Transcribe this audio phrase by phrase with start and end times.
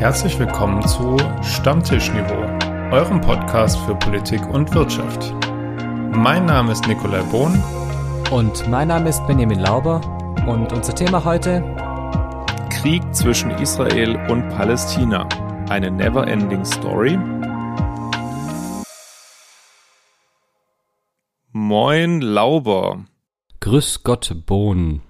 [0.00, 2.40] Herzlich willkommen zu Stammtischniveau,
[2.90, 5.34] eurem Podcast für Politik und Wirtschaft.
[6.16, 7.62] Mein Name ist Nikolai Bohn.
[8.30, 10.00] Und mein Name ist Benjamin Lauber.
[10.48, 11.62] Und unser Thema heute?
[12.70, 15.28] Krieg zwischen Israel und Palästina.
[15.68, 17.18] Eine never-ending Story.
[21.52, 23.04] Moin Lauber.
[23.60, 25.02] Grüß Gott Bohn.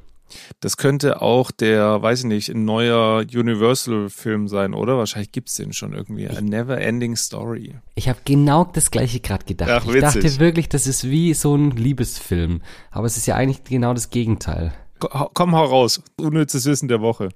[0.60, 4.96] Das könnte auch der, weiß ich nicht, ein neuer Universal-Film sein, oder?
[4.98, 6.28] Wahrscheinlich gibt's den schon irgendwie.
[6.28, 7.76] A Never-Ending Story.
[7.94, 9.70] Ich habe genau das gleiche gerade gedacht.
[9.70, 12.62] Ach, ich dachte wirklich, das ist wie so ein Liebesfilm.
[12.90, 14.72] Aber es ist ja eigentlich genau das Gegenteil.
[14.98, 16.02] Komm, hau raus.
[16.16, 17.30] Unnützes Wissen der Woche.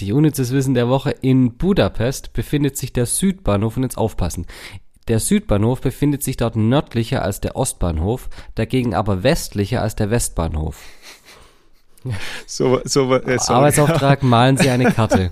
[0.00, 1.10] Die unnützes Wissen der Woche.
[1.10, 4.46] In Budapest befindet sich der Südbahnhof und jetzt aufpassen.
[5.08, 10.80] Der Südbahnhof befindet sich dort nördlicher als der Ostbahnhof, dagegen aber westlicher als der Westbahnhof.
[12.46, 15.30] So, so, äh, Arbeitsauftrag, malen Sie eine Karte.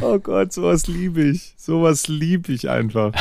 [0.00, 1.54] oh Gott, sowas liebe ich.
[1.56, 3.12] Sowas liebe ich einfach.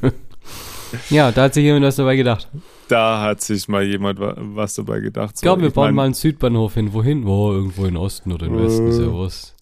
[1.10, 2.48] ja, da hat sich jemand was dabei gedacht.
[2.88, 5.36] Da hat sich mal jemand was dabei gedacht.
[5.36, 6.92] So, ich glaube, wir ich bauen mein, mal einen Südbahnhof hin.
[6.92, 7.26] Wohin?
[7.26, 7.52] Wo?
[7.52, 9.12] irgendwo in Osten oder im Westen, äh.
[9.12, 9.54] was.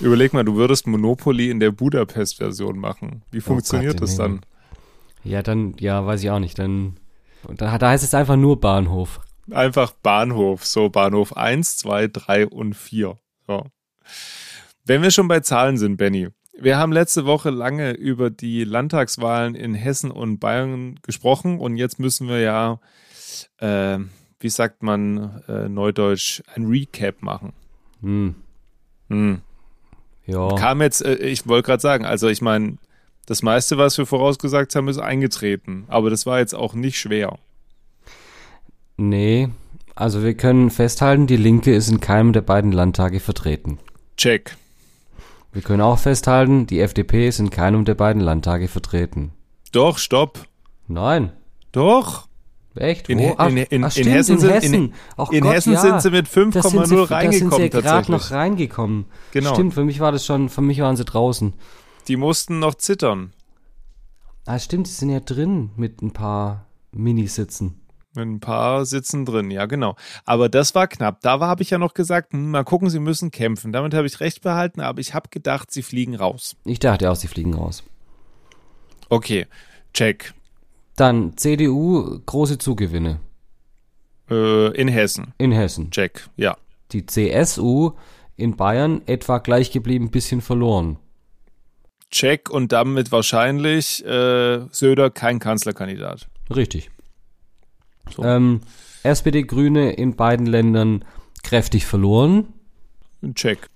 [0.00, 3.22] Überleg mal, du würdest Monopoly in der Budapest-Version machen.
[3.30, 4.40] Wie funktioniert oh Gott, das dann?
[5.24, 6.58] Ja, dann, ja, weiß ich auch nicht.
[6.58, 6.96] Dann,
[7.56, 9.20] da, da heißt es einfach nur Bahnhof.
[9.50, 10.64] Einfach Bahnhof.
[10.64, 13.18] So, Bahnhof 1, 2, 3 und 4.
[13.46, 13.66] So.
[14.84, 16.28] Wenn wir schon bei Zahlen sind, Benny.
[16.58, 21.98] Wir haben letzte Woche lange über die Landtagswahlen in Hessen und Bayern gesprochen und jetzt
[21.98, 22.78] müssen wir ja,
[23.58, 23.98] äh,
[24.38, 27.52] wie sagt man äh, neudeutsch, ein Recap machen.
[28.00, 28.34] Hm.
[29.08, 29.40] Hm.
[30.26, 30.54] Ja.
[30.56, 32.76] Kam jetzt, äh, ich wollte gerade sagen, also ich meine,
[33.26, 35.84] das meiste, was wir vorausgesagt haben, ist eingetreten.
[35.88, 37.38] Aber das war jetzt auch nicht schwer.
[38.96, 39.48] Nee,
[39.94, 43.78] also wir können festhalten, die Linke ist in keinem der beiden Landtage vertreten.
[44.16, 44.56] Check.
[45.52, 49.32] Wir können auch festhalten, die FDP ist in keinem der beiden Landtage vertreten.
[49.70, 50.46] Doch, stopp.
[50.88, 51.32] Nein.
[51.72, 52.26] Doch.
[52.74, 53.10] Echt?
[53.10, 53.34] In, Wo?
[53.36, 55.80] Ach, in, in, ach, stimmt, in Hessen, in Hessen, in, Gott, Hessen ja.
[55.80, 57.10] sind sie mit 5,0 reingekommen.
[57.10, 59.04] Da sind sie gerade noch reingekommen.
[59.32, 59.52] Genau.
[59.52, 61.52] Stimmt, für mich war das schon, für mich waren sie draußen.
[62.08, 63.32] Die mussten noch zittern.
[64.46, 67.81] Ah, stimmt, die sind ja drin mit ein paar Minisitzen.
[68.14, 69.96] Ein paar sitzen drin, ja genau.
[70.24, 71.20] Aber das war knapp.
[71.22, 73.72] Da habe ich ja noch gesagt, hm, mal gucken, sie müssen kämpfen.
[73.72, 76.56] Damit habe ich recht behalten, aber ich habe gedacht, sie fliegen raus.
[76.64, 77.82] Ich dachte auch, sie fliegen raus.
[79.08, 79.46] Okay,
[79.94, 80.34] check.
[80.96, 83.20] Dann CDU, große Zugewinne.
[84.30, 85.34] Äh, in Hessen.
[85.38, 85.90] In Hessen.
[85.90, 86.56] Check, ja.
[86.92, 87.92] Die CSU
[88.36, 90.98] in Bayern etwa gleich geblieben, bisschen verloren.
[92.10, 96.28] Check und damit wahrscheinlich äh, Söder kein Kanzlerkandidat.
[96.54, 96.90] Richtig.
[98.10, 98.22] So.
[98.24, 98.60] Ähm,
[99.02, 101.04] SPD, Grüne in beiden Ländern
[101.42, 102.48] kräftig verloren.
[103.34, 103.66] Check.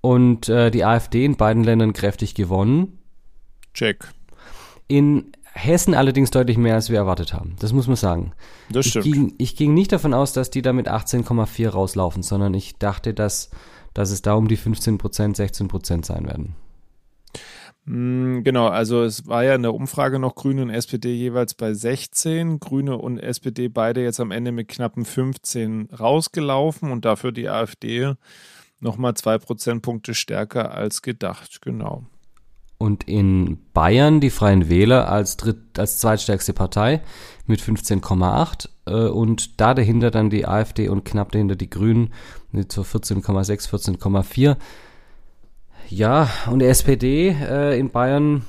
[0.00, 2.98] Und äh, die AfD in beiden Ländern kräftig gewonnen.
[3.74, 4.08] Check.
[4.86, 7.56] In Hessen allerdings deutlich mehr, als wir erwartet haben.
[7.58, 8.32] Das muss man sagen.
[8.70, 9.06] Das stimmt.
[9.06, 12.76] Ich ging, ich ging nicht davon aus, dass die da mit 18,4 rauslaufen, sondern ich
[12.78, 13.50] dachte, dass,
[13.92, 16.54] dass es da um die 15 Prozent, 16 Prozent sein werden.
[17.88, 21.72] Mm, genau, also es war ja in der Umfrage noch Grüne und SPD jeweils bei
[21.72, 27.48] 16, Grüne und SPD beide jetzt am Ende mit knappen 15 rausgelaufen und dafür die
[27.48, 28.12] AfD
[28.78, 32.04] nochmal zwei Prozentpunkte stärker als gedacht, genau.
[32.76, 37.00] Und in Bayern die Freien Wähler als, dritt, als zweitstärkste Partei
[37.46, 42.12] mit 15,8 äh, und da dahinter dann die AfD und knapp dahinter die Grünen
[42.52, 44.56] mit so 14,6, 14,4.
[45.88, 48.44] Ja, und die SPD äh, in Bayern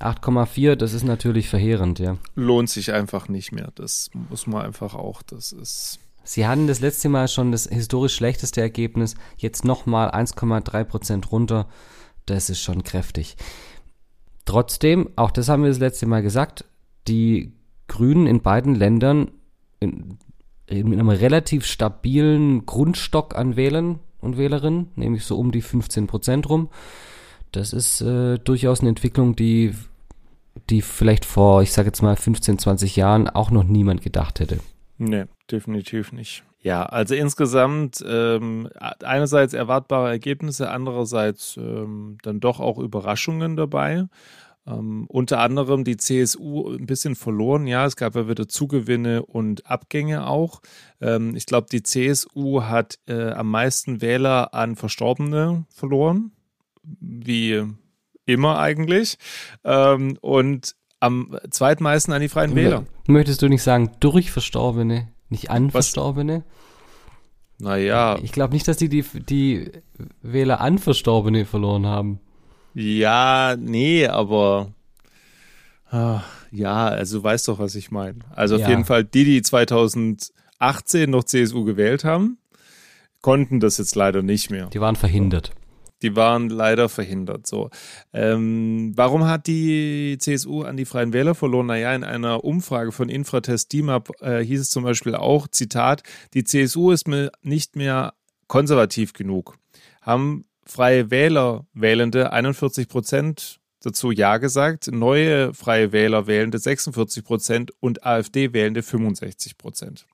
[0.00, 2.18] 8,4, das ist natürlich verheerend, ja.
[2.34, 3.72] Lohnt sich einfach nicht mehr.
[3.74, 5.98] Das muss man einfach auch, das ist.
[6.22, 11.66] Sie hatten das letzte Mal schon das historisch schlechteste Ergebnis, jetzt nochmal 1,3 Prozent runter.
[12.26, 13.36] Das ist schon kräftig.
[14.44, 16.64] Trotzdem, auch das haben wir das letzte Mal gesagt,
[17.08, 17.54] die
[17.86, 19.30] Grünen in beiden Ländern
[19.80, 20.18] in,
[20.66, 26.48] in einem relativ stabilen Grundstock an Wählern und Wählerinnen, nämlich so um die 15 Prozent
[26.48, 26.68] rum.
[27.52, 29.74] Das ist äh, durchaus eine Entwicklung, die,
[30.70, 34.58] die vielleicht vor, ich sage jetzt mal, 15, 20 Jahren auch noch niemand gedacht hätte.
[34.98, 36.44] Nee, definitiv nicht.
[36.60, 38.68] Ja, also insgesamt ähm,
[39.04, 44.06] einerseits erwartbare Ergebnisse, andererseits ähm, dann doch auch Überraschungen dabei.
[44.68, 47.66] Ähm, unter anderem die CSU ein bisschen verloren.
[47.66, 50.60] Ja, es gab ja wieder Zugewinne und Abgänge auch.
[51.00, 56.32] Ähm, ich glaube, die CSU hat äh, am meisten Wähler an Verstorbene verloren,
[56.82, 57.64] wie
[58.26, 59.16] immer eigentlich.
[59.64, 62.84] Ähm, und am zweitmeisten an die Freien Wähler.
[63.06, 65.86] Möchtest du nicht sagen durch Verstorbene, nicht an Was?
[65.86, 66.44] Verstorbene?
[67.58, 68.18] Naja.
[68.22, 69.70] Ich glaube nicht, dass die, die die
[70.22, 72.20] Wähler an Verstorbene verloren haben.
[72.74, 74.72] Ja, nee, aber
[75.90, 78.20] ach, ja, also du weißt doch, was ich meine.
[78.34, 78.70] Also auf Ja.
[78.70, 82.38] jeden Fall die, die 2018 noch CSU gewählt haben,
[83.20, 84.66] konnten das jetzt leider nicht mehr.
[84.66, 85.52] Die waren verhindert.
[86.02, 87.48] Die waren leider verhindert.
[87.48, 87.70] So,
[88.12, 91.66] ähm, warum hat die CSU an die Freien Wähler verloren?
[91.66, 96.04] Naja, in einer Umfrage von Infratest DIMAP äh, hieß es zum Beispiel auch: Zitat:
[96.34, 98.14] Die CSU ist mir nicht mehr
[98.46, 99.58] konservativ genug.
[100.00, 107.72] Haben Freie Wähler Wählende 41 Prozent dazu Ja gesagt, neue Freie Wähler Wählende 46 Prozent
[107.80, 110.06] und AfD Wählende 65 Prozent.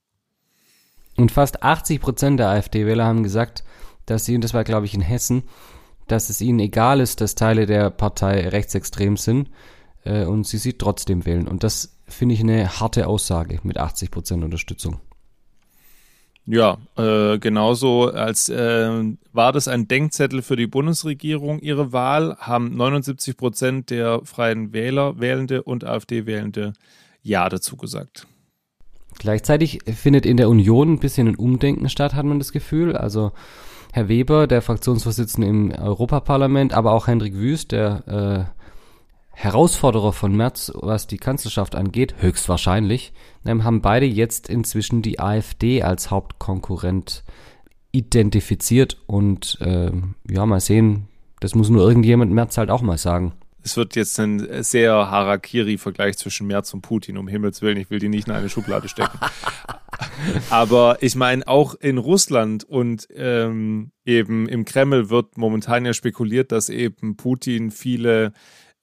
[1.17, 3.65] Und fast 80 Prozent der AfD-Wähler haben gesagt,
[4.07, 5.45] dass sie, und das war glaube ich in Hessen,
[6.09, 9.51] dass es ihnen egal ist, dass Teile der Partei rechtsextrem sind
[10.05, 11.49] äh, und sie sie trotzdem wählen.
[11.49, 15.01] Und das finde ich eine harte Aussage mit 80 Prozent Unterstützung.
[16.47, 21.59] Ja, äh, genauso als äh, war das ein Denkzettel für die Bundesregierung.
[21.61, 26.75] Ihre Wahl haben 79 Prozent der Freien Wähler Wählende und AfD Wählende
[27.23, 28.27] Ja dazu gesagt.
[29.19, 32.95] Gleichzeitig findet in der Union ein bisschen ein Umdenken statt, hat man das Gefühl.
[32.95, 33.33] Also
[33.93, 38.64] Herr Weber, der Fraktionsvorsitzende im Europaparlament, aber auch Hendrik Wüst, der äh,
[39.35, 43.13] Herausforderer von Merz, was die Kanzlerschaft angeht, höchstwahrscheinlich,
[43.45, 47.25] ähm, haben beide jetzt inzwischen die AfD als Hauptkonkurrent
[47.93, 51.09] identifiziert und ähm, ja, mal sehen,
[51.41, 53.35] das muss nur irgendjemand Merz halt auch mal sagen.
[53.63, 57.79] Es wird jetzt ein sehr Harakiri-Vergleich zwischen Merz und Putin, um Himmels Willen.
[57.79, 59.19] Ich will die nicht in eine Schublade stecken.
[60.51, 66.53] Aber ich meine, auch in Russland und ähm, eben im Kreml wird momentan ja spekuliert,
[66.53, 68.35] dass eben Putin viele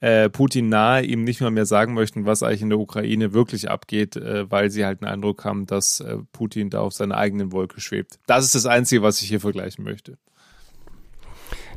[0.02, 3.70] äh, Putin nahe ihm nicht mal mehr sagen möchten, was eigentlich in der Ukraine wirklich
[3.70, 7.52] abgeht, äh, weil sie halt einen Eindruck haben, dass äh, Putin da auf seiner eigenen
[7.52, 8.20] Wolke schwebt.
[8.26, 10.18] Das ist das Einzige, was ich hier vergleichen möchte.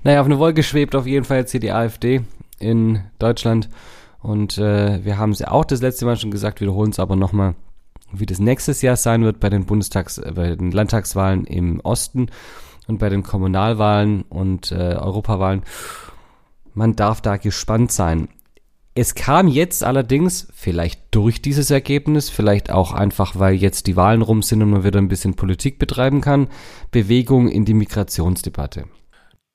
[0.02, 2.22] Naja, auf eine Wolke schwebt auf jeden Fall jetzt hier die AfD
[2.58, 3.68] in Deutschland.
[4.20, 7.16] Und äh, wir haben es ja auch das letzte Mal schon gesagt, wiederholen es aber
[7.16, 7.54] nochmal,
[8.10, 12.30] wie das nächstes Jahr sein wird bei den Bundestags-, äh, bei den Landtagswahlen im Osten
[12.86, 15.62] und bei den Kommunalwahlen und äh, Europawahlen.
[16.74, 18.28] Man darf da gespannt sein.
[18.96, 24.22] Es kam jetzt allerdings, vielleicht durch dieses Ergebnis, vielleicht auch einfach, weil jetzt die Wahlen
[24.22, 26.48] rum sind und man wieder ein bisschen Politik betreiben kann,
[26.92, 28.84] Bewegung in die Migrationsdebatte.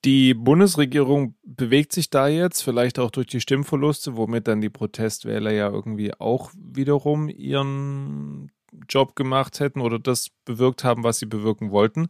[0.04, 5.52] Die Bundesregierung bewegt sich da jetzt, vielleicht auch durch die Stimmverluste, womit dann die Protestwähler
[5.52, 8.50] ja irgendwie auch wiederum ihren
[8.88, 12.08] Job gemacht hätten oder das bewirkt haben, was sie bewirken wollten.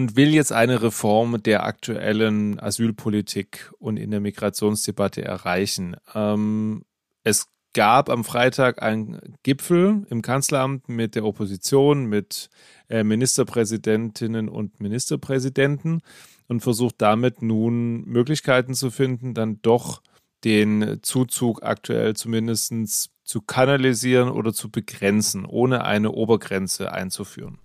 [0.00, 5.94] Und will jetzt eine Reform der aktuellen Asylpolitik und in der Migrationsdebatte erreichen.
[6.14, 6.86] Ähm,
[7.22, 12.48] es gab am Freitag einen Gipfel im Kanzleramt mit der Opposition, mit
[12.88, 16.00] äh, Ministerpräsidentinnen und Ministerpräsidenten
[16.48, 20.00] und versucht damit nun Möglichkeiten zu finden, dann doch
[20.44, 27.58] den Zuzug aktuell zumindest zu kanalisieren oder zu begrenzen, ohne eine Obergrenze einzuführen.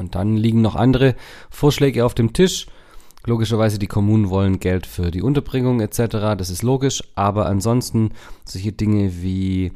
[0.00, 1.14] Und dann liegen noch andere
[1.50, 2.66] Vorschläge auf dem Tisch.
[3.26, 8.12] Logischerweise, die Kommunen wollen Geld für die Unterbringung etc., das ist logisch, aber ansonsten
[8.46, 9.72] solche Dinge wie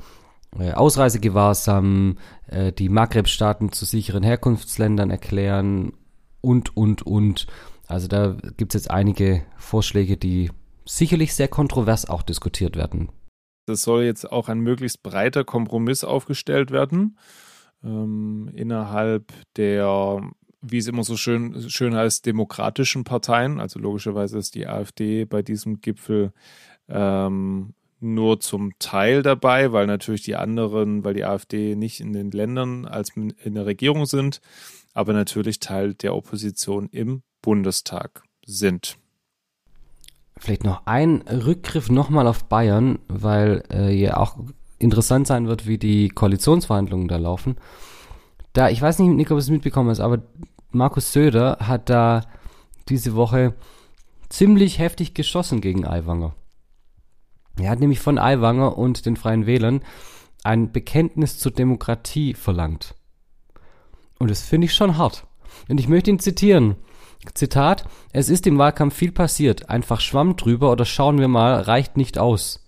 [0.58, 2.16] äh, Ausreisegewahrsam,
[2.46, 5.92] äh, die Maghreb-Staaten zu sicheren Herkunftsländern erklären
[6.40, 7.46] und, und, und.
[7.86, 10.50] Also da gibt es jetzt einige Vorschläge, die
[10.86, 13.10] sicherlich sehr kontrovers auch diskutiert werden.
[13.66, 17.18] Das soll jetzt auch ein möglichst breiter Kompromiss aufgestellt werden
[17.84, 20.22] ähm, innerhalb der,
[20.62, 23.60] wie es immer so schön, schön heißt, demokratischen Parteien.
[23.60, 26.32] Also logischerweise ist die AfD bei diesem Gipfel
[26.88, 32.30] ähm, nur zum Teil dabei, weil natürlich die anderen, weil die AfD nicht in den
[32.30, 34.40] Ländern als in der Regierung sind,
[34.92, 38.98] aber natürlich Teil der Opposition im Bundestag sind.
[40.36, 44.36] Vielleicht noch ein Rückgriff nochmal auf Bayern, weil äh, ja auch
[44.84, 47.56] interessant sein wird, wie die Koalitionsverhandlungen da laufen.
[48.52, 50.22] Da, ich weiß nicht, Nico, ob du es mitbekommen hast, aber
[50.70, 52.22] Markus Söder hat da
[52.88, 53.54] diese Woche
[54.28, 56.34] ziemlich heftig geschossen gegen Aiwanger.
[57.58, 59.80] Er hat nämlich von Aiwanger und den Freien Wählern
[60.42, 62.94] ein Bekenntnis zur Demokratie verlangt.
[64.18, 65.26] Und das finde ich schon hart.
[65.68, 66.76] Und ich möchte ihn zitieren.
[67.32, 69.70] Zitat, es ist im Wahlkampf viel passiert.
[69.70, 72.63] Einfach Schwamm drüber oder schauen wir mal, reicht nicht aus.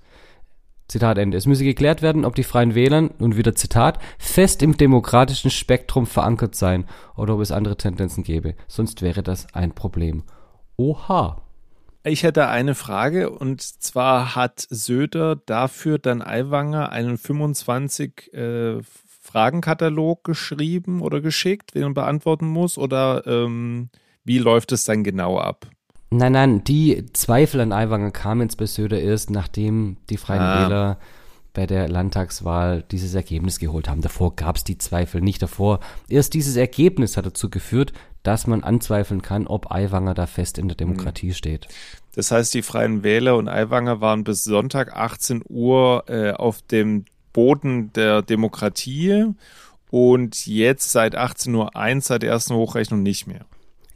[0.89, 1.37] Zitat Ende.
[1.37, 6.07] Es müsse geklärt werden, ob die Freien Wählern, und wieder Zitat, fest im demokratischen Spektrum
[6.07, 8.55] verankert seien oder ob es andere Tendenzen gäbe.
[8.69, 10.23] Sonst wäre das ein Problem.
[10.77, 11.43] Oha.
[12.05, 18.79] Ich hätte eine Frage und zwar hat Söder dafür dann Aiwanger einen 25 äh,
[19.21, 23.91] Fragenkatalog geschrieben oder geschickt, den man beantworten muss oder ähm,
[24.23, 25.67] wie läuft es dann genau ab?
[26.11, 30.63] Nein, nein, die Zweifel an Aiwanger kamen jetzt bei Söder erst, nachdem die Freien ah.
[30.63, 30.99] Wähler
[31.53, 34.03] bei der Landtagswahl dieses Ergebnis geholt haben.
[34.03, 35.81] Davor gab es die Zweifel nicht davor.
[36.07, 40.69] Erst dieses Ergebnis hat dazu geführt, dass man anzweifeln kann, ob Aiwanger da fest in
[40.69, 41.35] der Demokratie mhm.
[41.35, 41.69] steht.
[42.15, 47.07] Das heißt, die Freien Wähler und Aiwanger waren bis Sonntag 18 Uhr äh, auf dem
[47.33, 49.27] Boden der Demokratie
[49.91, 51.55] und jetzt seit 18.01
[51.97, 53.47] Uhr, seit der ersten Hochrechnung nicht mehr.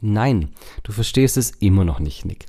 [0.01, 0.49] Nein,
[0.83, 2.47] du verstehst es immer noch nicht, Nick.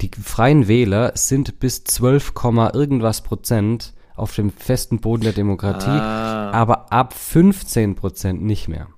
[0.00, 2.32] Die Freien Wähler sind bis 12,
[2.74, 6.50] irgendwas Prozent auf dem festen Boden der Demokratie, ah.
[6.50, 8.88] aber ab 15 Prozent nicht mehr.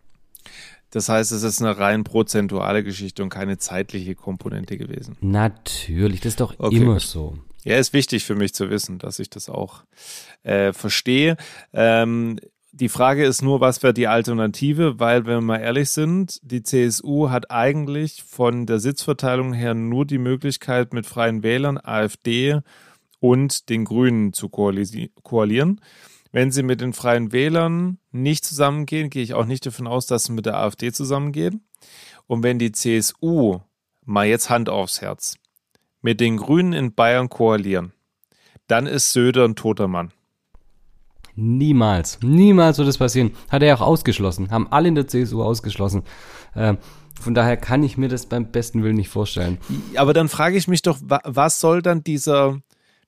[0.90, 5.16] Das heißt, es ist eine rein prozentuale Geschichte und keine zeitliche Komponente gewesen.
[5.20, 6.76] Natürlich, das ist doch okay.
[6.76, 7.38] immer so.
[7.64, 9.84] Ja, ist wichtig für mich zu wissen, dass ich das auch
[10.42, 11.36] äh, verstehe.
[11.72, 12.40] Ähm,
[12.72, 15.00] die Frage ist nur, was wäre die Alternative?
[15.00, 20.06] Weil, wenn wir mal ehrlich sind, die CSU hat eigentlich von der Sitzverteilung her nur
[20.06, 22.60] die Möglichkeit, mit Freien Wählern, AfD
[23.18, 25.80] und den Grünen zu koalieren.
[26.32, 30.24] Wenn sie mit den Freien Wählern nicht zusammengehen, gehe ich auch nicht davon aus, dass
[30.24, 31.64] sie mit der AfD zusammengehen.
[32.26, 33.58] Und wenn die CSU,
[34.04, 35.36] mal jetzt Hand aufs Herz,
[36.02, 37.92] mit den Grünen in Bayern koalieren,
[38.68, 40.12] dann ist Söder ein toter Mann.
[41.42, 43.30] Niemals, niemals wird das passieren.
[43.48, 46.02] Hat er auch ausgeschlossen, haben alle in der CSU ausgeschlossen.
[46.54, 46.76] Ähm,
[47.18, 49.56] von daher kann ich mir das beim besten Willen nicht vorstellen.
[49.96, 52.60] Aber dann frage ich mich doch, was soll dann dieser,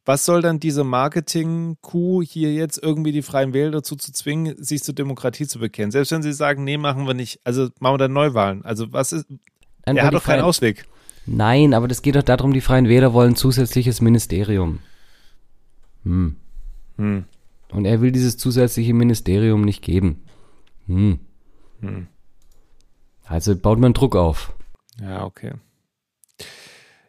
[0.07, 4.83] was soll dann diese Marketing-Coup hier jetzt irgendwie die Freien Wähler dazu zu zwingen, sich
[4.83, 5.91] zur Demokratie zu bekennen?
[5.91, 7.39] Selbst wenn sie sagen, nee, machen wir nicht.
[7.45, 8.65] Also machen wir dann Neuwahlen.
[8.65, 9.27] Also was ist,
[9.85, 10.87] dann er hat doch keinen Ausweg.
[11.27, 14.79] Nein, aber das geht doch darum, die Freien Wähler wollen zusätzliches Ministerium.
[16.05, 16.37] Hm.
[16.97, 17.25] Hm.
[17.73, 20.23] Und er will dieses zusätzliche Ministerium nicht geben.
[20.87, 21.19] Hm.
[21.81, 22.07] Hm.
[23.25, 24.55] Also baut man Druck auf.
[25.01, 25.53] Ja, okay.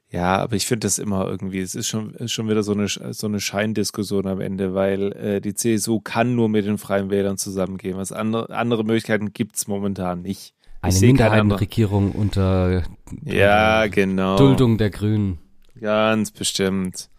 [0.10, 2.88] Ja, aber ich finde das immer irgendwie, es ist schon, ist schon wieder so eine,
[2.88, 7.38] so eine Scheindiskussion am Ende, weil äh, die CSU kann nur mit den Freien Wählern
[7.38, 7.98] zusammengehen.
[7.98, 10.54] Was andere, andere Möglichkeiten gibt's momentan nicht.
[10.82, 12.84] Eine Minderheitenregierung unter,
[13.24, 14.38] ja, genau.
[14.38, 15.40] Duldung der Grünen.
[15.80, 17.10] Ganz bestimmt.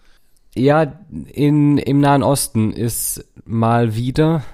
[0.57, 1.01] Ja,
[1.33, 4.45] in, im Nahen Osten ist mal wieder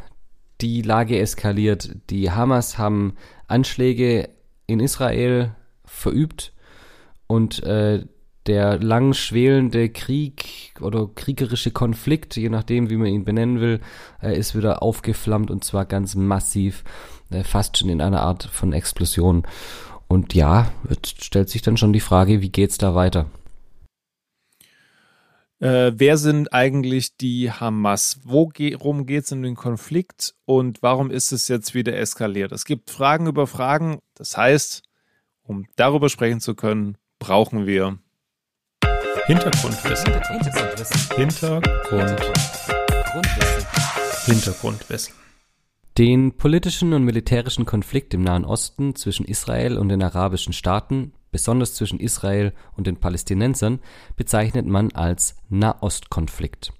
[0.60, 1.90] die Lage eskaliert.
[2.08, 3.16] Die Hamas haben
[3.48, 4.30] Anschläge
[4.66, 5.54] in Israel
[5.84, 6.52] verübt
[7.26, 8.04] und äh,
[8.46, 13.80] der lang schwelende Krieg oder kriegerische Konflikt, je nachdem, wie man ihn benennen will,
[14.22, 16.82] äh, ist wieder aufgeflammt und zwar ganz massiv,
[17.30, 19.42] äh, fast schon in einer Art von Explosion.
[20.08, 23.26] Und ja, jetzt stellt sich dann schon die Frage, wie geht's da weiter?
[25.60, 28.20] Äh, wer sind eigentlich die Hamas?
[28.24, 32.50] Worum geht es in den Konflikt und warum ist es jetzt wieder eskaliert?
[32.52, 33.98] Es gibt Fragen über Fragen.
[34.14, 34.82] Das heißt,
[35.42, 37.98] um darüber sprechen zu können, brauchen wir
[39.26, 40.12] Hintergrundwissen.
[40.12, 41.16] Hintergrundwissen.
[41.16, 42.74] Hintergrundwissen.
[44.24, 45.19] Hintergrundwissen.
[46.00, 51.74] Den politischen und militärischen Konflikt im Nahen Osten zwischen Israel und den arabischen Staaten, besonders
[51.74, 53.80] zwischen Israel und den Palästinensern,
[54.16, 56.72] bezeichnet man als Nahostkonflikt.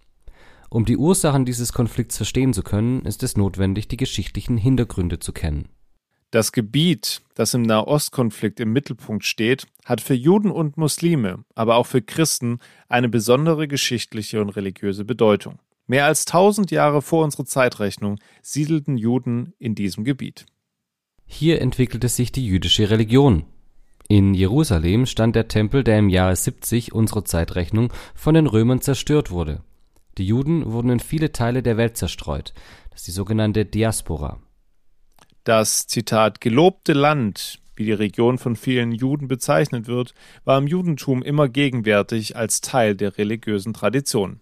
[0.71, 5.35] Um die Ursachen dieses Konflikts verstehen zu können, ist es notwendig, die geschichtlichen Hintergründe zu
[5.35, 5.69] kennen.
[6.31, 11.87] Das Gebiet, das im Nahostkonflikt im Mittelpunkt steht, hat für Juden und Muslime, aber auch
[11.87, 12.59] für Christen
[12.89, 15.59] eine besondere geschichtliche und religiöse Bedeutung.
[15.91, 20.47] Mehr als tausend Jahre vor unserer Zeitrechnung siedelten Juden in diesem Gebiet.
[21.27, 23.43] Hier entwickelte sich die jüdische Religion.
[24.07, 29.33] In Jerusalem stand der Tempel, der im Jahre 70 unserer Zeitrechnung von den Römern zerstört
[29.33, 29.65] wurde.
[30.17, 32.55] Die Juden wurden in viele Teile der Welt zerstreut,
[32.91, 34.39] das ist die sogenannte Diaspora.
[35.43, 41.25] Das Zitat gelobte Land, wie die Region von vielen Juden bezeichnet wird, war im Judentum
[41.25, 44.39] immer gegenwärtig als Teil der religiösen Tradition.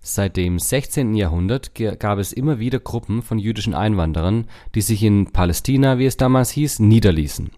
[0.00, 1.14] Seit dem 16.
[1.14, 6.16] Jahrhundert gab es immer wieder Gruppen von jüdischen Einwanderern, die sich in Palästina, wie es
[6.16, 7.50] damals hieß, niederließen.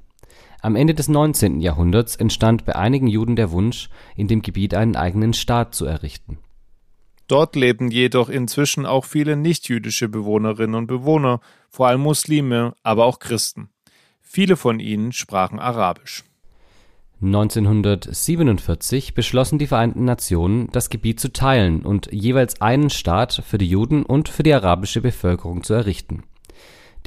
[0.63, 1.61] Am Ende des 19.
[1.61, 6.39] Jahrhunderts entstand bei einigen Juden der Wunsch, in dem Gebiet einen eigenen Staat zu errichten
[7.31, 13.21] Dort leben jedoch inzwischen auch viele nichtjüdische Bewohnerinnen und Bewohner, vor allem Muslime, aber auch
[13.21, 13.71] Christen.
[14.21, 16.25] Viele von ihnen sprachen Arabisch.
[17.23, 23.69] 1947 beschlossen die Vereinten Nationen, das Gebiet zu teilen und jeweils einen Staat für die
[23.69, 26.23] Juden und für die arabische Bevölkerung zu errichten.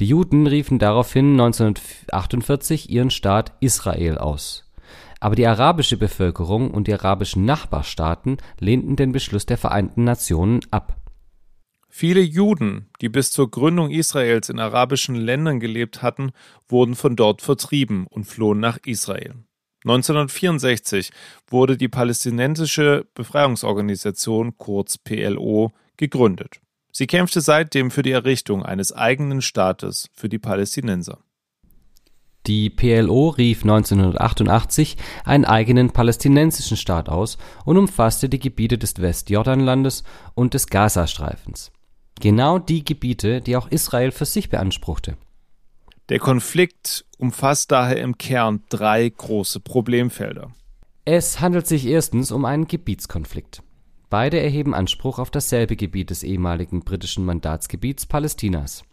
[0.00, 4.64] Die Juden riefen daraufhin 1948 ihren Staat Israel aus
[5.24, 10.98] aber die arabische Bevölkerung und die arabischen Nachbarstaaten lehnten den Beschluss der Vereinten Nationen ab.
[11.88, 16.32] Viele Juden, die bis zur Gründung Israels in arabischen Ländern gelebt hatten,
[16.68, 19.34] wurden von dort vertrieben und flohen nach Israel.
[19.84, 21.10] 1964
[21.48, 26.60] wurde die palästinensische Befreiungsorganisation kurz PLO gegründet.
[26.90, 31.18] Sie kämpfte seitdem für die Errichtung eines eigenen Staates für die Palästinenser.
[32.46, 40.04] Die PLO rief 1988 einen eigenen palästinensischen Staat aus und umfasste die Gebiete des Westjordanlandes
[40.34, 41.72] und des Gazastreifens.
[42.20, 45.16] Genau die Gebiete, die auch Israel für sich beanspruchte.
[46.08, 50.52] Der Konflikt umfasst daher im Kern drei große Problemfelder.
[51.04, 53.62] Es handelt sich erstens um einen Gebietskonflikt.
[54.10, 58.84] Beide erheben Anspruch auf dasselbe Gebiet des ehemaligen britischen Mandatsgebiets Palästinas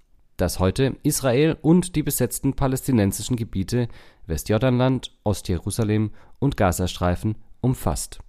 [0.41, 3.87] das heute Israel und die besetzten palästinensischen Gebiete
[4.25, 8.19] Westjordanland, Ostjerusalem und Gazastreifen umfasst.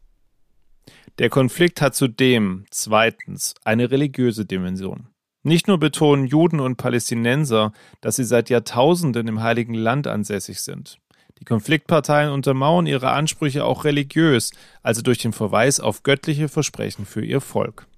[1.18, 5.08] Der Konflikt hat zudem zweitens eine religiöse Dimension.
[5.42, 10.98] Nicht nur betonen Juden und Palästinenser, dass sie seit Jahrtausenden im Heiligen Land ansässig sind.
[11.40, 17.24] Die Konfliktparteien untermauern ihre Ansprüche auch religiös, also durch den Verweis auf göttliche Versprechen für
[17.24, 17.88] ihr Volk.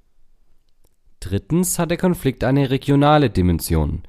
[1.21, 4.03] Drittens hat der Konflikt eine regionale Dimension,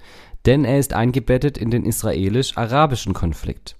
[0.45, 3.75] denn er ist eingebettet in den israelisch-arabischen Konflikt.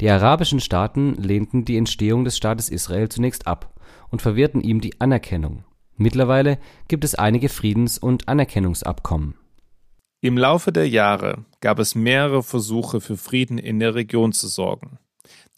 [0.00, 3.74] Die arabischen Staaten lehnten die Entstehung des Staates Israel zunächst ab
[4.10, 5.64] und verwehrten ihm die Anerkennung.
[6.02, 9.36] Mittlerweile gibt es einige Friedens- und Anerkennungsabkommen.
[10.20, 14.98] Im Laufe der Jahre gab es mehrere Versuche für Frieden in der Region zu sorgen.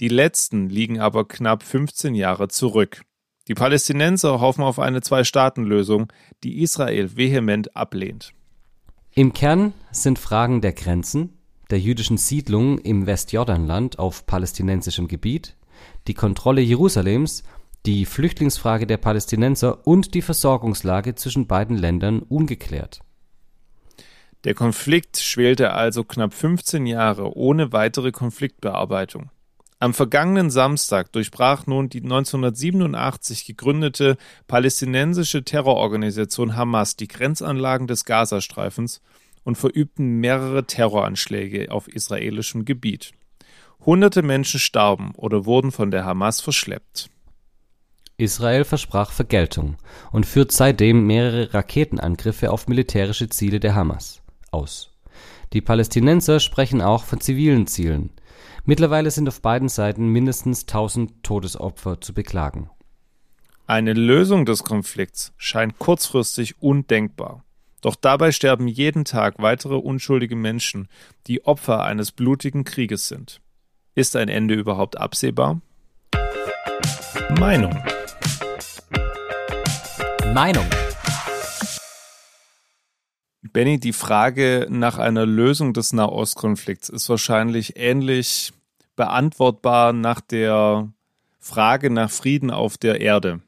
[0.01, 3.03] Die letzten liegen aber knapp 15 Jahre zurück.
[3.49, 8.35] Die Palästinenser hoffen auf eine Zwei-Staaten-Lösung, die Israel vehement ablehnt.
[9.15, 11.39] Im Kern sind Fragen der Grenzen,
[11.71, 15.57] der jüdischen Siedlungen im Westjordanland auf palästinensischem Gebiet,
[16.07, 17.45] die Kontrolle Jerusalems,
[17.87, 23.01] die Flüchtlingsfrage der Palästinenser und die Versorgungslage zwischen beiden Ländern ungeklärt.
[24.45, 29.31] Der Konflikt schwelte also knapp 15 Jahre ohne weitere Konfliktbearbeitung.
[29.81, 39.03] Am vergangenen Samstag durchbrach nun die 1987 gegründete palästinensische Terrororganisation Hamas die Grenzanlagen des Gazastreifens
[39.43, 43.13] und verübten mehrere Terroranschläge auf israelischem Gebiet.
[43.85, 47.11] Hunderte Menschen starben oder wurden von der Hamas verschleppt.
[48.17, 49.77] Israel versprach Vergeltung
[50.13, 54.91] und führt seitdem mehrere Raketenangriffe auf militärische Ziele der Hamas aus.
[55.53, 58.11] Die Palästinenser sprechen auch von zivilen Zielen,
[58.67, 62.71] Mittlerweile sind auf beiden Seiten mindestens 1000 Todesopfer zu beklagen.
[63.67, 67.45] Eine Lösung des Konflikts scheint kurzfristig undenkbar.
[67.83, 70.89] Doch dabei sterben jeden Tag weitere unschuldige Menschen,
[71.27, 73.43] die Opfer eines blutigen Krieges sind.
[73.95, 75.61] Ist ein Ende überhaupt absehbar?
[77.39, 77.77] Meinung.
[80.35, 80.67] Meinung.
[83.41, 88.53] Benny, die Frage nach einer Lösung des Nahostkonflikts ist wahrscheinlich ähnlich
[88.97, 90.93] beantwortbar nach der
[91.39, 93.43] Frage nach Frieden auf der Erde.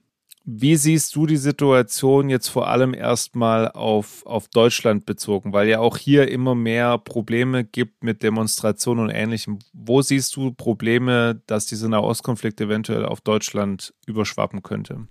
[0.45, 5.81] Wie siehst du die Situation jetzt vor allem erstmal auf, auf Deutschland bezogen, weil ja
[5.81, 9.59] auch hier immer mehr Probleme gibt mit Demonstrationen und Ähnlichem.
[9.73, 15.09] Wo siehst du Probleme, dass dieser Nahostkonflikt eventuell auf Deutschland überschwappen könnte?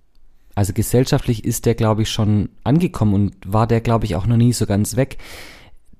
[0.56, 4.38] Also gesellschaftlich ist der, glaube ich, schon angekommen und war der, glaube ich, auch noch
[4.38, 5.18] nie so ganz weg.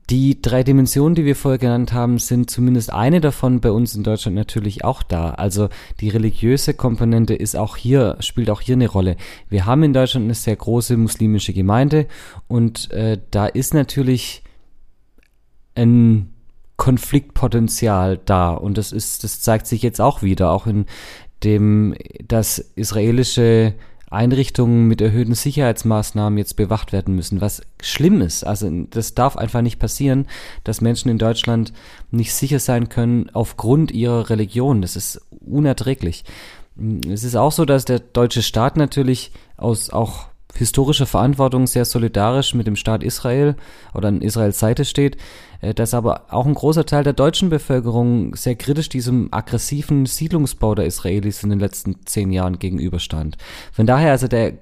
[0.09, 4.03] Die drei Dimensionen, die wir vorher genannt haben, sind zumindest eine davon bei uns in
[4.03, 5.31] Deutschland natürlich auch da.
[5.31, 5.69] Also
[6.01, 9.17] die religiöse Komponente ist auch hier, spielt auch hier eine Rolle.
[9.51, 12.07] Wir haben in Deutschland eine sehr große muslimische Gemeinde
[12.49, 14.43] und äh, da ist natürlich
[15.75, 16.33] ein
[16.77, 20.87] Konfliktpotenzial da und das ist, das zeigt sich jetzt auch wieder, auch in
[21.43, 21.95] dem,
[22.27, 23.75] das israelische
[24.11, 28.45] Einrichtungen mit erhöhten Sicherheitsmaßnahmen jetzt bewacht werden müssen, was schlimm ist.
[28.45, 30.27] Also das darf einfach nicht passieren,
[30.63, 31.73] dass Menschen in Deutschland
[32.11, 34.81] nicht sicher sein können aufgrund ihrer Religion.
[34.81, 36.25] Das ist unerträglich.
[37.11, 42.55] Es ist auch so, dass der deutsche Staat natürlich aus auch historischer Verantwortung sehr solidarisch
[42.55, 43.57] mit dem Staat Israel
[43.95, 45.17] oder an Israels Seite steht,
[45.75, 50.87] dass aber auch ein großer Teil der deutschen Bevölkerung sehr kritisch diesem aggressiven Siedlungsbau der
[50.87, 53.37] Israelis in den letzten zehn Jahren gegenüberstand.
[53.73, 54.55] Von daher, also der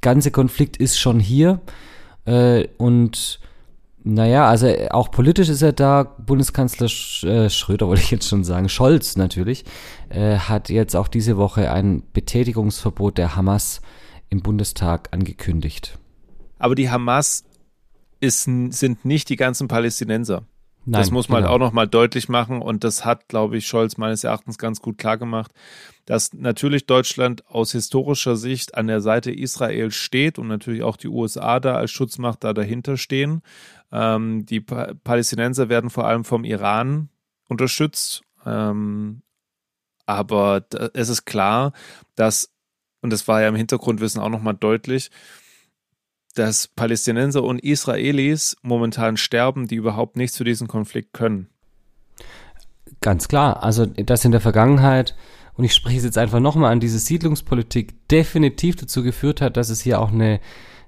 [0.00, 1.60] ganze Konflikt ist schon hier
[2.24, 3.40] äh, und
[4.06, 6.02] naja, also auch politisch ist er da.
[6.02, 9.64] Bundeskanzler Sch äh, Schröder, wollte ich jetzt schon sagen, Scholz natürlich,
[10.10, 13.80] äh, hat jetzt auch diese Woche ein Betätigungsverbot der Hamas
[14.28, 15.98] im Bundestag angekündigt.
[16.58, 17.44] Aber die Hamas
[18.20, 20.42] ist, sind nicht die ganzen Palästinenser.
[20.86, 21.54] Nein, das muss man genau.
[21.54, 24.98] auch noch mal deutlich machen und das hat, glaube ich, Scholz meines Erachtens ganz gut
[24.98, 25.50] klar gemacht,
[26.04, 31.08] dass natürlich Deutschland aus historischer Sicht an der Seite Israel steht und natürlich auch die
[31.08, 33.40] USA da als Schutzmacht da dahinter stehen.
[33.92, 37.08] Ähm, die pa Palästinenser werden vor allem vom Iran
[37.48, 38.22] unterstützt.
[38.44, 39.22] Ähm,
[40.04, 41.72] Aber es ist klar,
[42.14, 42.52] dass,
[43.00, 45.10] und das war ja im Hintergrundwissen auch nochmal deutlich,
[46.34, 51.48] dass Palästinenser und Israelis momentan sterben, die überhaupt nichts für diesen Konflikt können.
[53.00, 53.62] Ganz klar.
[53.62, 55.14] Also, das in der Vergangenheit,
[55.54, 59.70] und ich spreche es jetzt einfach nochmal an, diese Siedlungspolitik definitiv dazu geführt hat, dass
[59.70, 60.40] es hier auch eine,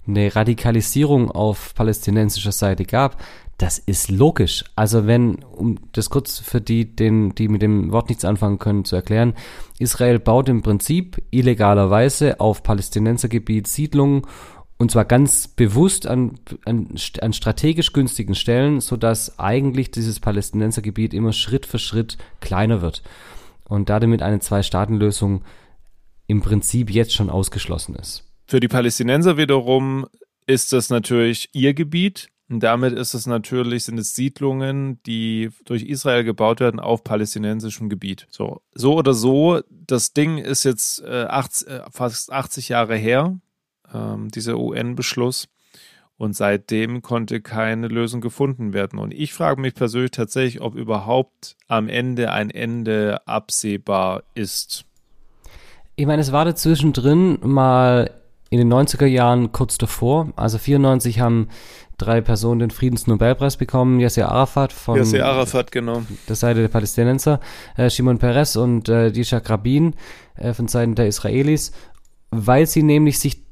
[0.07, 3.23] eine Radikalisierung auf palästinensischer Seite gab.
[3.59, 4.65] Das ist logisch.
[4.75, 8.85] Also wenn, um das kurz für die, den, die mit dem Wort nichts anfangen können,
[8.85, 9.35] zu erklären,
[9.79, 14.23] Israel baut im Prinzip illegalerweise auf Palästinensergebiet Siedlungen
[14.79, 21.33] und zwar ganz bewusst an, an, an strategisch günstigen Stellen, sodass eigentlich dieses Palästinensergebiet immer
[21.33, 23.03] Schritt für Schritt kleiner wird.
[23.65, 25.43] Und damit eine Zwei-Staaten-Lösung
[26.27, 28.25] im Prinzip jetzt schon ausgeschlossen ist.
[28.47, 30.07] Für die Palästinenser wiederum
[30.47, 32.29] ist das natürlich ihr Gebiet.
[32.49, 37.89] Und damit ist es natürlich, sind es Siedlungen, die durch Israel gebaut werden auf palästinensischem
[37.89, 38.29] Gebiet.
[38.31, 43.41] So, so oder so, das Ding ist jetzt äh, 80, äh, fast 80 Jahre her
[43.95, 45.49] ähm, dieser UN-Beschluss.
[46.19, 48.99] Und seitdem konnte keine Lösung gefunden werden.
[48.99, 54.87] Und ich frage mich persönlich tatsächlich, ob überhaupt am Ende ein Ende absehbar ist.
[55.95, 58.11] Ich meine, es war da zwischendrin mal
[58.49, 60.33] in den 90er Jahren kurz davor.
[60.37, 61.49] Also 94 haben
[61.99, 64.01] drei Personen den Friedensnobelpreis bekommen.
[64.01, 66.03] Yasser Arafat von Yasser Arafat, genau.
[66.29, 67.41] der Seite der Palästinenser,
[67.77, 69.95] äh, Shimon Peres und äh, Dishak Rabin
[70.37, 71.73] äh, von Seiten der Israelis,
[72.31, 73.46] weil sie nämlich sich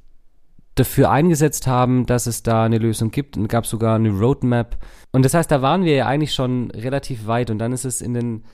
[0.75, 3.37] dafür eingesetzt haben, dass es da eine Lösung gibt.
[3.37, 4.77] Und gab sogar eine Roadmap.
[5.13, 7.51] Und das heißt, da waren wir ja eigentlich schon relativ weit.
[7.51, 8.45] Und dann ist es in den,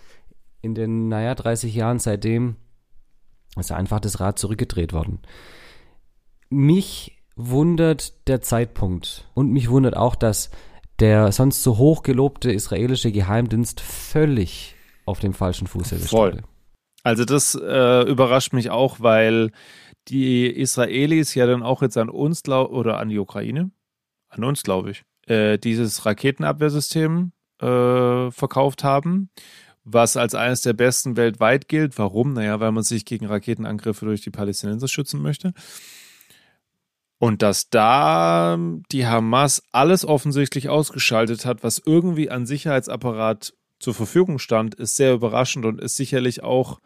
[0.60, 2.56] in den, naja, 30 Jahren seitdem,
[3.58, 5.20] ist einfach das Rad zurückgedreht worden.
[6.50, 9.28] Mich wundert der Zeitpunkt.
[9.34, 10.50] Und mich wundert auch, dass
[10.98, 14.74] der sonst so hoch gelobte israelische Geheimdienst völlig
[15.06, 16.12] auf dem falschen Fuß erwischt.
[16.12, 16.42] Wurde.
[17.02, 19.52] Also das äh, überrascht mich auch, weil
[20.08, 23.70] die Israelis ja dann auch jetzt an uns oder an die Ukraine,
[24.28, 29.30] an uns glaube ich, äh, dieses Raketenabwehrsystem äh, verkauft haben,
[29.84, 31.98] was als eines der besten weltweit gilt.
[31.98, 32.32] Warum?
[32.32, 35.52] Naja, weil man sich gegen Raketenangriffe durch die Palästinenser schützen möchte.
[37.18, 38.58] Und dass da
[38.90, 45.14] die Hamas alles offensichtlich ausgeschaltet hat, was irgendwie an Sicherheitsapparat zur Verfügung stand, ist sehr
[45.14, 46.78] überraschend und ist sicherlich auch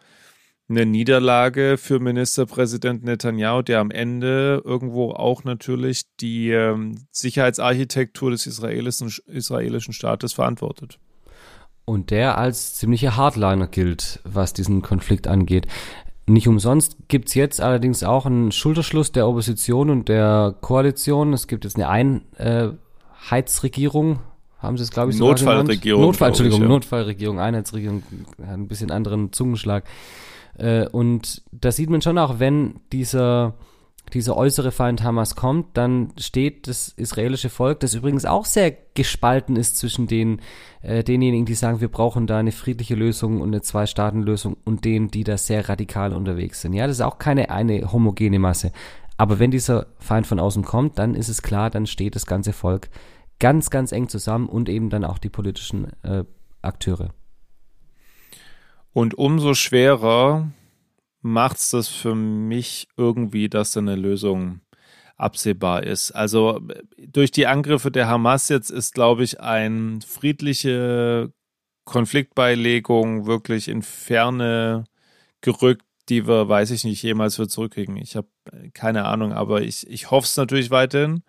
[0.68, 8.46] eine Niederlage für Ministerpräsident Netanyahu, der am Ende irgendwo auch natürlich die ähm, Sicherheitsarchitektur des
[8.46, 10.98] israelischen, israelischen Staates verantwortet.
[11.84, 15.66] Und der als ziemlicher Hardliner gilt, was diesen Konflikt angeht.
[16.26, 21.34] Nicht umsonst gibt's jetzt allerdings auch einen Schulterschluss der Opposition und der Koalition.
[21.34, 24.20] Es gibt jetzt eine Einheitsregierung,
[24.64, 26.02] haben sie es, glaube ich, so Notfallregierung.
[26.02, 26.68] Notfall, Entschuldigung, ich, ja.
[26.68, 28.02] Notfallregierung, Einheitsregierung,
[28.40, 29.84] hat ein bisschen anderen Zungenschlag.
[30.58, 33.54] Äh, und da sieht man schon auch, wenn dieser,
[34.12, 39.56] dieser äußere Feind Hamas kommt, dann steht das israelische Volk, das übrigens auch sehr gespalten
[39.56, 40.40] ist zwischen den,
[40.82, 45.10] äh, denjenigen, die sagen, wir brauchen da eine friedliche Lösung und eine Zwei-Staaten-Lösung und denen,
[45.10, 46.74] die da sehr radikal unterwegs sind.
[46.74, 48.72] Ja, das ist auch keine eine homogene Masse.
[49.16, 52.52] Aber wenn dieser Feind von außen kommt, dann ist es klar, dann steht das ganze
[52.52, 52.88] Volk
[53.38, 56.24] ganz, ganz eng zusammen und eben dann auch die politischen äh,
[56.62, 57.10] Akteure.
[58.92, 60.50] Und umso schwerer
[61.20, 64.60] macht es das für mich irgendwie, dass da eine Lösung
[65.16, 66.12] absehbar ist.
[66.12, 66.60] Also
[66.98, 71.32] durch die Angriffe der Hamas jetzt ist, glaube ich, eine friedliche
[71.84, 74.84] Konfliktbeilegung wirklich in Ferne
[75.40, 77.96] gerückt, die wir, weiß ich nicht, jemals wird zurückkriegen.
[77.96, 78.28] Ich habe
[78.72, 81.22] keine Ahnung, aber ich, ich hoffe es natürlich weiterhin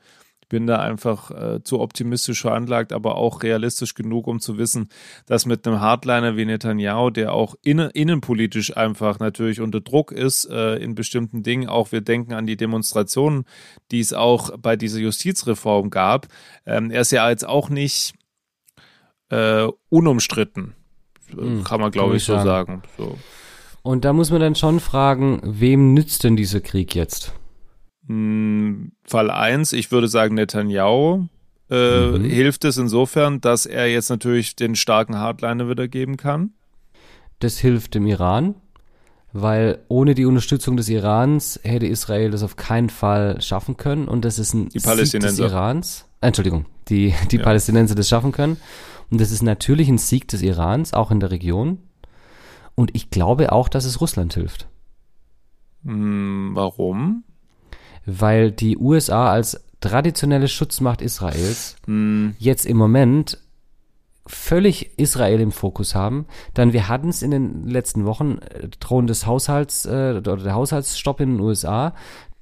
[0.50, 4.90] bin da einfach äh, zu optimistisch veranlagt, aber auch realistisch genug, um zu wissen,
[5.26, 10.46] dass mit einem Hardliner wie Netanyahu, der auch innen, innenpolitisch einfach natürlich unter Druck ist
[10.46, 13.46] äh, in bestimmten Dingen, auch wir denken an die Demonstrationen,
[13.92, 16.28] die es auch bei dieser Justizreform gab.
[16.66, 18.14] Ähm, er ist ja jetzt auch nicht
[19.30, 20.76] äh, unumstritten,
[21.34, 22.46] mhm, kann man glaube ich so sagen.
[22.46, 22.82] sagen.
[22.98, 23.18] So.
[23.82, 27.34] Und da muss man dann schon fragen, wem nützt denn dieser Krieg jetzt?
[28.08, 31.28] Hm, Fall 1, ich würde sagen, Netanyahu
[31.70, 32.24] äh, mhm.
[32.24, 36.52] hilft es insofern, dass er jetzt natürlich den starken Hardliner wiedergeben kann.
[37.40, 38.56] Das hilft dem Iran,
[39.34, 44.24] weil ohne die Unterstützung des Irans hätte Israel das auf keinen Fall schaffen können und
[44.24, 46.08] das ist ein die Sieg des Irans.
[46.22, 47.44] Äh, Entschuldigung, die, die ja.
[47.44, 48.58] Palästinenser das schaffen können.
[49.12, 51.80] Und das ist natürlich ein Sieg des Irans, auch in der Region.
[52.76, 54.68] Und ich glaube auch, dass es Russland hilft.
[55.84, 57.24] Hm, warum?
[58.06, 62.30] Weil die USA als traditionelle Schutzmacht Israels mm.
[62.40, 63.40] jetzt im Moment
[64.28, 69.08] völlig Israel im Fokus haben, dann wir hatten es in den letzten Wochen äh, drohen
[69.08, 71.94] des Haushalts äh, oder der Haushaltsstopp in den USA,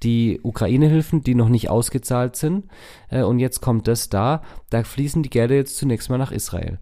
[0.01, 2.65] die Ukraine-Hilfen, die noch nicht ausgezahlt sind
[3.09, 6.79] äh, und jetzt kommt das da, da fließen die Gelder jetzt zunächst mal nach Israel.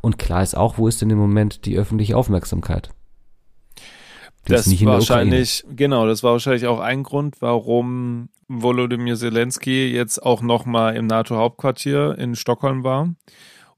[0.00, 2.90] Und klar ist auch, wo ist denn im Moment die öffentliche Aufmerksamkeit?
[4.46, 10.42] Das war wahrscheinlich, genau, das war wahrscheinlich auch ein Grund, warum Volodymyr Zelensky jetzt auch
[10.42, 13.14] nochmal im NATO-Hauptquartier in Stockholm war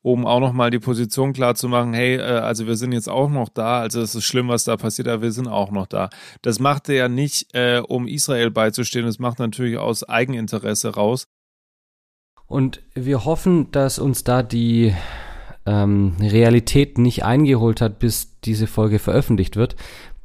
[0.02, 3.30] um auch nochmal die Position klar zu machen, hey, äh, also wir sind jetzt auch
[3.30, 6.10] noch da, also es ist schlimm, was da passiert, aber wir sind auch noch da.
[6.42, 11.28] Das macht er ja nicht, äh, um Israel beizustehen, das macht natürlich aus Eigeninteresse raus.
[12.46, 14.92] Und wir hoffen, dass uns da die
[15.64, 19.76] ähm, Realität nicht eingeholt hat, bis diese Folge veröffentlicht wird.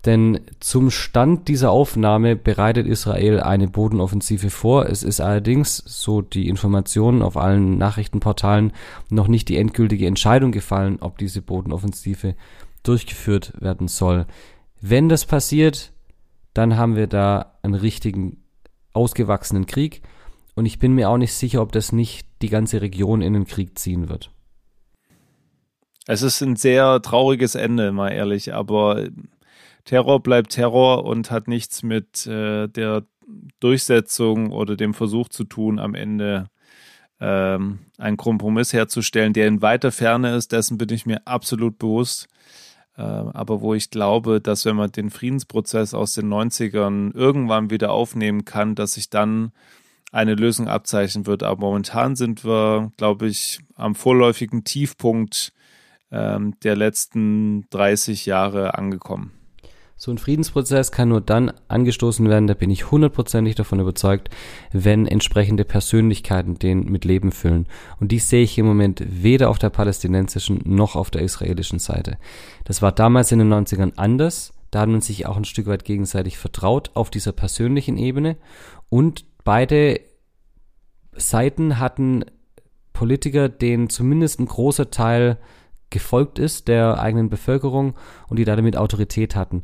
[0.07, 4.85] Denn zum Stand dieser Aufnahme bereitet Israel eine Bodenoffensive vor.
[4.85, 8.71] Es ist allerdings, so die Informationen auf allen Nachrichtenportalen,
[9.09, 12.35] noch nicht die endgültige Entscheidung gefallen, ob diese Bodenoffensive
[12.83, 14.27] durchgeführt werden soll.
[14.79, 15.91] Wenn das passiert,
[16.53, 18.37] dann haben wir da einen richtigen
[18.93, 20.03] ausgewachsenen Krieg.
[20.55, 23.45] Und ich bin mir auch nicht sicher, ob das nicht die ganze Region in den
[23.45, 24.31] Krieg ziehen wird.
[26.05, 29.09] Es ist ein sehr trauriges Ende, mal ehrlich, aber
[29.87, 33.03] Terror bleibt Terror und hat nichts mit äh, der
[33.61, 36.49] Durchsetzung oder dem Versuch zu tun, am Ende
[37.21, 40.51] ähm, einen Kompromiss herzustellen, der in weiter Ferne ist.
[40.51, 42.27] Dessen bin ich mir absolut bewusst.
[42.97, 47.91] Äh, aber wo ich glaube, dass wenn man den Friedensprozess aus den 90ern irgendwann wieder
[47.91, 49.53] aufnehmen kann, dass sich dann
[50.11, 51.43] eine Lösung abzeichnen wird.
[51.43, 55.53] Aber momentan sind wir, glaube ich, am vorläufigen Tiefpunkt
[56.11, 59.31] ähm, der letzten 30 Jahre angekommen.
[59.99, 64.29] So ein Friedensprozess kann nur dann angestoßen werden, da bin ich hundertprozentig davon überzeugt,
[64.71, 67.65] wenn entsprechende Persönlichkeiten den mit Leben füllen.
[67.99, 72.17] Und dies sehe ich im Moment weder auf der palästinensischen noch auf der israelischen Seite.
[72.63, 74.53] Das war damals in den 90ern anders.
[74.69, 78.37] Da hat man sich auch ein Stück weit gegenseitig vertraut auf dieser persönlichen Ebene.
[78.89, 79.99] Und beide
[81.13, 82.23] Seiten hatten
[82.93, 85.37] Politiker, denen zumindest ein großer Teil
[85.89, 87.95] gefolgt ist der eigenen Bevölkerung
[88.27, 89.63] und die damit Autorität hatten.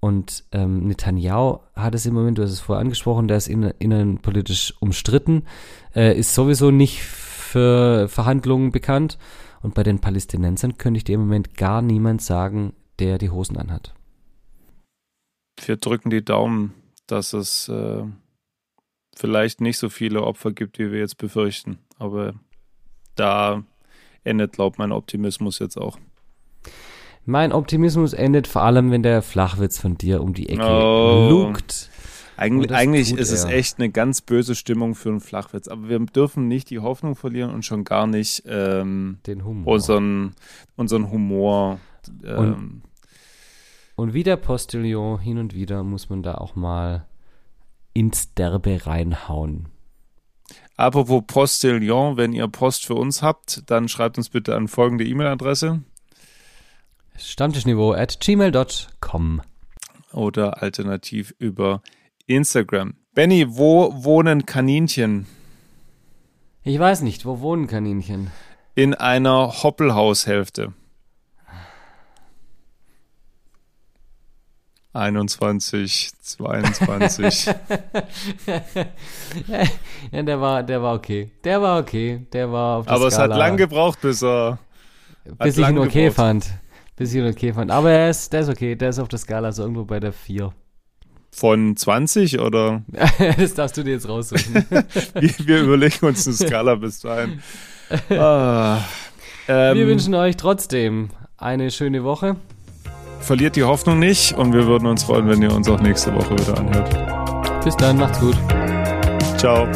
[0.00, 3.74] Und ähm, Netanyahu hat es im Moment, du hast es vorher angesprochen, der ist innen,
[3.78, 5.44] innenpolitisch umstritten,
[5.94, 9.18] äh, ist sowieso nicht für Verhandlungen bekannt.
[9.62, 13.58] Und bei den Palästinensern könnte ich dir im Moment gar niemand sagen, der die Hosen
[13.58, 13.94] anhat.
[15.62, 16.72] Wir drücken die Daumen,
[17.06, 18.04] dass es äh,
[19.14, 21.78] vielleicht nicht so viele Opfer gibt, wie wir jetzt befürchten.
[21.98, 22.34] Aber
[23.16, 23.64] da
[24.24, 25.98] endet, glaubt mein Optimismus jetzt auch.
[27.24, 31.28] Mein Optimismus endet vor allem, wenn der Flachwitz von dir um die Ecke oh.
[31.28, 31.90] lugt.
[32.36, 33.34] Eigentlich, eigentlich ist er.
[33.34, 35.68] es echt eine ganz böse Stimmung für einen Flachwitz.
[35.68, 39.74] Aber wir dürfen nicht die Hoffnung verlieren und schon gar nicht ähm, Den Humor.
[39.74, 40.34] Unseren,
[40.74, 41.78] unseren Humor.
[42.24, 42.82] Ähm, und,
[43.96, 47.06] und wie der Postillon hin und wieder muss man da auch mal
[47.92, 49.68] ins Derbe reinhauen.
[50.80, 55.82] Apropos Postillon, wenn ihr Post für uns habt, dann schreibt uns bitte an folgende E-Mail-Adresse.
[57.18, 59.42] Stammtischniveau at gmail.com.
[60.14, 61.82] Oder alternativ über
[62.26, 62.94] Instagram.
[63.12, 65.26] Benny, wo wohnen Kaninchen?
[66.62, 68.30] Ich weiß nicht, wo wohnen Kaninchen?
[68.74, 70.72] In einer Hoppelhaushälfte.
[74.92, 77.46] 21, 22.
[80.10, 81.30] ja, der war, der war okay.
[81.44, 82.26] Der war okay.
[82.32, 83.26] Der war auf der Aber Skala.
[83.26, 84.58] es hat lang gebraucht, bis er.
[85.38, 86.16] Bis ich ihn okay gebraucht.
[86.16, 86.46] fand.
[86.96, 87.70] Bis ich ihn okay fand.
[87.70, 88.74] Aber er ist, der ist okay.
[88.74, 90.52] Der ist auf der Skala so irgendwo bei der 4.
[91.30, 92.82] Von 20 oder?
[93.38, 94.54] das darfst du dir jetzt raussuchen.
[95.14, 97.40] wir, wir, überlegen uns eine Skala bis dahin.
[98.10, 98.80] Ah,
[99.46, 102.36] ähm, wir wünschen euch trotzdem eine schöne Woche
[103.20, 106.38] verliert die Hoffnung nicht und wir würden uns freuen, wenn ihr uns auch nächste Woche
[106.38, 107.64] wieder anhört.
[107.64, 108.36] Bis dann, macht's gut.
[109.36, 109.68] Ciao.